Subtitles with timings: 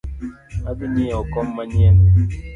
[0.69, 1.95] Adhi nyieo kom manyien